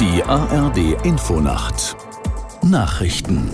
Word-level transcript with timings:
Die 0.00 0.22
ARD 0.24 1.04
Infonacht 1.04 1.94
Nachrichten 2.62 3.50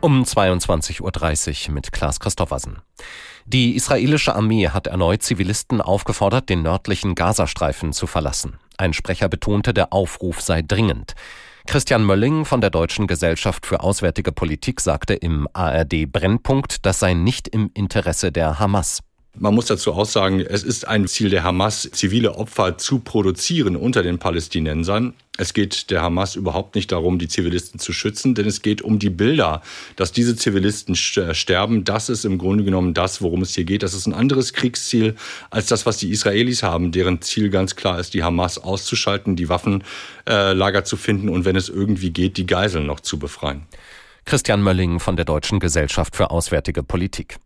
um 0.00 0.22
22.30 0.22 1.68
Uhr 1.68 1.74
mit 1.74 1.92
Klaas 1.92 2.18
Christoffersen. 2.18 2.78
Die 3.44 3.76
israelische 3.76 4.34
Armee 4.34 4.68
hat 4.68 4.86
erneut 4.86 5.22
Zivilisten 5.22 5.82
aufgefordert, 5.82 6.48
den 6.48 6.62
nördlichen 6.62 7.14
Gazastreifen 7.14 7.92
zu 7.92 8.06
verlassen. 8.06 8.56
Ein 8.78 8.94
Sprecher 8.94 9.28
betonte, 9.28 9.74
der 9.74 9.92
Aufruf 9.92 10.40
sei 10.40 10.62
dringend. 10.62 11.14
Christian 11.66 12.02
Mölling 12.02 12.46
von 12.46 12.62
der 12.62 12.70
Deutschen 12.70 13.06
Gesellschaft 13.06 13.66
für 13.66 13.80
Auswärtige 13.80 14.32
Politik 14.32 14.80
sagte 14.80 15.12
im 15.12 15.46
ARD 15.52 16.10
Brennpunkt, 16.10 16.86
das 16.86 17.00
sei 17.00 17.12
nicht 17.12 17.48
im 17.48 17.70
Interesse 17.74 18.32
der 18.32 18.58
Hamas. 18.58 19.02
Man 19.42 19.54
muss 19.54 19.64
dazu 19.64 19.94
auch 19.94 20.04
sagen, 20.04 20.40
es 20.40 20.62
ist 20.62 20.86
ein 20.86 21.08
Ziel 21.08 21.30
der 21.30 21.44
Hamas, 21.44 21.88
zivile 21.92 22.34
Opfer 22.34 22.76
zu 22.76 22.98
produzieren 22.98 23.74
unter 23.74 24.02
den 24.02 24.18
Palästinensern. 24.18 25.14
Es 25.38 25.54
geht 25.54 25.90
der 25.90 26.02
Hamas 26.02 26.36
überhaupt 26.36 26.74
nicht 26.74 26.92
darum, 26.92 27.18
die 27.18 27.26
Zivilisten 27.26 27.80
zu 27.80 27.94
schützen, 27.94 28.34
denn 28.34 28.44
es 28.44 28.60
geht 28.60 28.82
um 28.82 28.98
die 28.98 29.08
Bilder, 29.08 29.62
dass 29.96 30.12
diese 30.12 30.36
Zivilisten 30.36 30.94
sterben. 30.94 31.84
Das 31.84 32.10
ist 32.10 32.26
im 32.26 32.36
Grunde 32.36 32.64
genommen 32.64 32.92
das, 32.92 33.22
worum 33.22 33.40
es 33.40 33.54
hier 33.54 33.64
geht. 33.64 33.82
Das 33.82 33.94
ist 33.94 34.06
ein 34.06 34.12
anderes 34.12 34.52
Kriegsziel 34.52 35.14
als 35.48 35.68
das, 35.68 35.86
was 35.86 35.96
die 35.96 36.10
Israelis 36.10 36.62
haben, 36.62 36.92
deren 36.92 37.22
Ziel 37.22 37.48
ganz 37.48 37.76
klar 37.76 37.98
ist, 37.98 38.12
die 38.12 38.22
Hamas 38.22 38.58
auszuschalten, 38.58 39.36
die 39.36 39.48
Waffenlager 39.48 40.84
zu 40.84 40.98
finden 40.98 41.30
und 41.30 41.46
wenn 41.46 41.56
es 41.56 41.70
irgendwie 41.70 42.10
geht, 42.10 42.36
die 42.36 42.44
Geiseln 42.44 42.84
noch 42.84 43.00
zu 43.00 43.18
befreien. 43.18 43.62
Christian 44.26 44.62
Mölling 44.62 45.00
von 45.00 45.16
der 45.16 45.24
Deutschen 45.24 45.60
Gesellschaft 45.60 46.14
für 46.14 46.30
Auswärtige 46.30 46.82
Politik. 46.82 47.38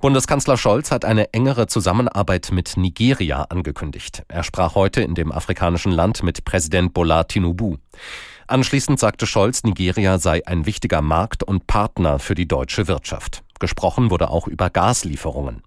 Bundeskanzler 0.00 0.58
Scholz 0.58 0.90
hat 0.90 1.04
eine 1.04 1.32
engere 1.32 1.66
Zusammenarbeit 1.66 2.50
mit 2.52 2.76
Nigeria 2.76 3.42
angekündigt. 3.44 4.24
Er 4.28 4.42
sprach 4.42 4.74
heute 4.74 5.00
in 5.00 5.14
dem 5.14 5.32
afrikanischen 5.32 5.90
Land 5.90 6.22
mit 6.22 6.44
Präsident 6.44 6.92
Bola 6.92 7.24
Tinubu. 7.24 7.76
Anschließend 8.46 9.00
sagte 9.00 9.26
Scholz, 9.26 9.64
Nigeria 9.64 10.18
sei 10.18 10.46
ein 10.46 10.66
wichtiger 10.66 11.00
Markt 11.00 11.42
und 11.42 11.66
Partner 11.66 12.18
für 12.18 12.34
die 12.34 12.46
deutsche 12.46 12.88
Wirtschaft. 12.88 13.42
Gesprochen 13.58 14.10
wurde 14.10 14.30
auch 14.30 14.46
über 14.46 14.68
Gaslieferungen. 14.68 15.62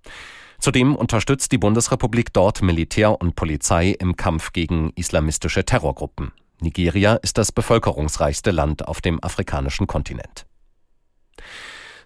Zudem 0.59 0.95
unterstützt 0.95 1.51
die 1.51 1.57
Bundesrepublik 1.57 2.31
dort 2.31 2.61
Militär 2.61 3.19
und 3.19 3.35
Polizei 3.35 3.95
im 3.99 4.15
Kampf 4.15 4.53
gegen 4.53 4.91
islamistische 4.95 5.65
Terrorgruppen. 5.65 6.31
Nigeria 6.61 7.15
ist 7.15 7.37
das 7.37 7.51
bevölkerungsreichste 7.51 8.51
Land 8.51 8.87
auf 8.87 9.01
dem 9.01 9.23
afrikanischen 9.23 9.87
Kontinent. 9.87 10.45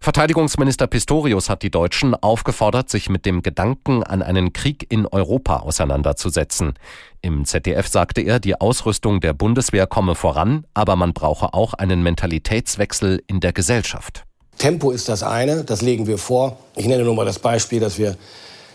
Verteidigungsminister 0.04 0.86
Pistorius 0.88 1.50
hat 1.50 1.64
die 1.64 1.72
Deutschen 1.72 2.14
aufgefordert, 2.14 2.90
sich 2.90 3.08
mit 3.08 3.26
dem 3.26 3.42
Gedanken 3.42 4.04
an 4.04 4.22
einen 4.22 4.52
Krieg 4.52 4.86
in 4.92 5.08
Europa 5.08 5.59
auseinanderzusetzen. 5.59 6.73
Im 7.22 7.46
ZDF 7.46 7.88
sagte 7.88 8.20
er, 8.20 8.42
die 8.42 8.59
Ausrüstung 8.59 9.22
der 9.22 9.31
Bundeswehr 9.31 9.88
komme 9.88 10.16
voran, 10.16 10.66
aber 10.74 10.98
man 10.98 11.14
brauche 11.14 11.54
auch 11.54 11.74
einen 11.74 12.04
Mentalitätswechsel 12.04 13.24
in 13.28 13.40
der 13.40 13.54
Gesellschaft. 13.54 14.26
Tempo 14.58 14.92
ist 14.92 15.08
das 15.08 15.24
eine, 15.24 15.64
das 15.64 15.81
legen 15.81 16.06
wir 16.06 16.18
vor. 16.18 16.58
Ich 16.76 16.86
nenne 16.86 17.06
nur 17.06 17.16
mal 17.16 17.26
das 17.26 17.40
Beispiel, 17.40 17.80
dass 17.80 17.98
wir 17.98 18.18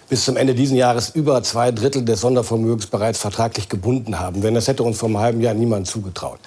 bis 0.09 0.25
zum 0.25 0.37
Ende 0.37 0.55
dieses 0.55 0.77
Jahres 0.77 1.11
über 1.11 1.43
zwei 1.43 1.71
Drittel 1.71 2.05
des 2.05 2.21
Sondervermögens 2.21 2.87
bereits 2.87 3.19
vertraglich 3.19 3.69
gebunden 3.69 4.19
haben. 4.19 4.41
Denn 4.41 4.55
das 4.55 4.69
hätte 4.69 4.83
uns 4.83 4.99
vor 4.99 5.09
einem 5.09 5.19
halben 5.19 5.41
Jahr 5.41 5.55
niemand 5.55 5.87
zugetraut. 5.87 6.39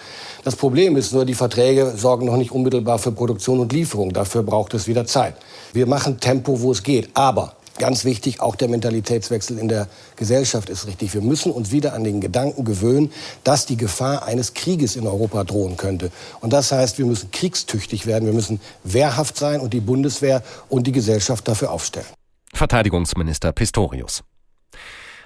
Das 0.43 0.55
Problem 0.55 0.97
ist 0.97 1.13
nur, 1.13 1.25
die 1.25 1.35
Verträge 1.35 1.93
sorgen 1.95 2.25
noch 2.25 2.37
nicht 2.37 2.51
unmittelbar 2.51 2.97
für 2.97 3.11
Produktion 3.11 3.59
und 3.59 3.71
Lieferung. 3.71 4.13
Dafür 4.13 4.43
braucht 4.43 4.73
es 4.73 4.87
wieder 4.87 5.05
Zeit. 5.05 5.35
Wir 5.73 5.85
machen 5.85 6.19
Tempo, 6.19 6.61
wo 6.61 6.71
es 6.71 6.83
geht. 6.83 7.09
Aber 7.13 7.53
Ganz 7.81 8.05
wichtig, 8.05 8.41
auch 8.41 8.55
der 8.55 8.67
Mentalitätswechsel 8.67 9.57
in 9.57 9.67
der 9.67 9.87
Gesellschaft 10.15 10.69
ist 10.69 10.85
richtig. 10.85 11.15
Wir 11.15 11.21
müssen 11.21 11.51
uns 11.51 11.71
wieder 11.71 11.93
an 11.93 12.03
den 12.03 12.21
Gedanken 12.21 12.63
gewöhnen, 12.63 13.11
dass 13.43 13.65
die 13.65 13.75
Gefahr 13.75 14.25
eines 14.25 14.53
Krieges 14.53 14.95
in 14.95 15.07
Europa 15.07 15.43
drohen 15.45 15.77
könnte. 15.77 16.11
Und 16.41 16.53
das 16.53 16.71
heißt, 16.71 16.99
wir 16.99 17.07
müssen 17.07 17.31
kriegstüchtig 17.31 18.05
werden, 18.05 18.25
wir 18.25 18.33
müssen 18.33 18.59
wehrhaft 18.83 19.35
sein 19.35 19.61
und 19.61 19.73
die 19.73 19.79
Bundeswehr 19.79 20.43
und 20.69 20.85
die 20.85 20.91
Gesellschaft 20.91 21.47
dafür 21.47 21.71
aufstellen. 21.71 22.05
Verteidigungsminister 22.61 23.53
Pistorius. 23.53 24.23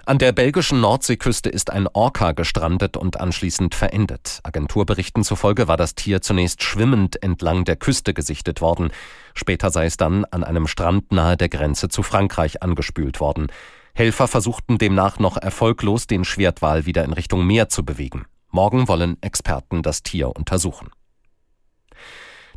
An 0.06 0.20
der 0.20 0.32
belgischen 0.32 0.80
Nordseeküste 0.80 1.50
ist 1.50 1.70
ein 1.70 1.86
Orca 1.92 2.32
gestrandet 2.32 2.96
und 2.96 3.20
anschließend 3.20 3.76
verendet. 3.76 4.40
Agenturberichten 4.44 5.22
zufolge 5.22 5.68
war 5.68 5.76
das 5.76 5.96
Tier 5.96 6.22
zunächst 6.22 6.64
schwimmend 6.64 7.22
entlang 7.22 7.66
der 7.66 7.76
Küste 7.76 8.14
gesichtet 8.14 8.62
worden. 8.62 8.90
Später 9.34 9.70
sei 9.70 9.88
es 9.88 9.98
dann 9.98 10.24
an 10.24 10.46
einem 10.46 10.66
Strand 10.66 11.12
nahe 11.12 11.36
der 11.36 11.50
Grenze 11.50 11.90
zu 11.90 12.04
Frankreich 12.04 12.64
angespült 12.64 13.20
worden. 13.20 13.48
Helfer 13.94 14.30
versuchten 14.30 14.78
demnach 14.78 15.20
noch 15.20 15.36
erfolglos, 15.36 16.08
den 16.08 16.24
Schwertwal 16.24 16.86
wieder 16.86 17.04
in 17.04 17.12
Richtung 17.12 17.46
Meer 17.46 17.68
zu 17.68 17.84
bewegen. 17.84 18.28
Morgen 18.50 18.88
wollen 18.88 19.22
Experten 19.22 19.84
das 19.84 20.04
Tier 20.04 20.34
untersuchen. 20.34 20.90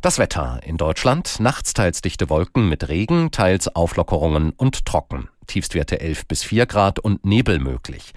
Das 0.01 0.17
Wetter 0.17 0.61
in 0.63 0.77
Deutschland, 0.77 1.41
nachts 1.41 1.73
teils 1.73 1.99
dichte 1.99 2.29
Wolken 2.29 2.69
mit 2.69 2.87
Regen, 2.87 3.31
teils 3.31 3.67
Auflockerungen 3.67 4.51
und 4.51 4.85
trocken. 4.85 5.27
Tiefstwerte 5.45 5.99
11 5.99 6.25
bis 6.25 6.41
4 6.43 6.67
Grad 6.67 6.99
und 6.99 7.25
Nebel 7.25 7.59
möglich. 7.59 8.13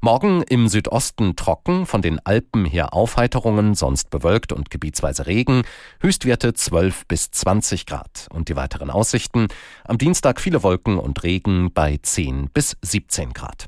Morgen 0.00 0.42
im 0.42 0.68
Südosten 0.68 1.34
trocken, 1.34 1.84
von 1.84 2.00
den 2.00 2.24
Alpen 2.24 2.64
her 2.64 2.94
Aufheiterungen, 2.94 3.74
sonst 3.74 4.10
bewölkt 4.10 4.52
und 4.52 4.70
gebietsweise 4.70 5.26
Regen, 5.26 5.62
Höchstwerte 6.00 6.54
12 6.54 7.08
bis 7.08 7.32
20 7.32 7.86
Grad. 7.86 8.28
Und 8.30 8.48
die 8.48 8.54
weiteren 8.54 8.90
Aussichten, 8.90 9.48
am 9.82 9.98
Dienstag 9.98 10.40
viele 10.40 10.62
Wolken 10.62 10.96
und 10.96 11.24
Regen 11.24 11.72
bei 11.72 11.98
10 12.00 12.50
bis 12.50 12.76
17 12.82 13.32
Grad. 13.32 13.66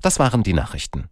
Das 0.00 0.20
waren 0.20 0.44
die 0.44 0.52
Nachrichten. 0.52 1.08